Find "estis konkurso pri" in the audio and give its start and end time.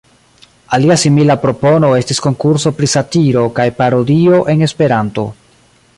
1.99-2.91